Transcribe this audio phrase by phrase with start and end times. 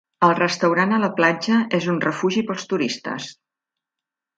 [0.27, 3.33] El restaurant a la platja és un refugi pels turistes.